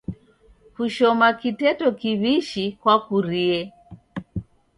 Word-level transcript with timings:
Kushoma 0.75 1.27
kiteto 1.39 1.87
kiwishi 1.99 2.65
kwakurie. 2.81 3.59